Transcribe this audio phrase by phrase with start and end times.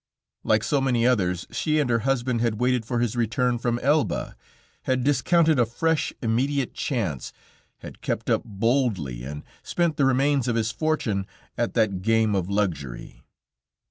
[0.43, 4.35] Like so many others, she and her husband had waited for his return from Elba,
[4.85, 7.31] had discounted a fresh, immediate chance,
[7.81, 12.49] had kept up boldly and spent the remains of his fortune at that game of
[12.49, 13.21] luxury.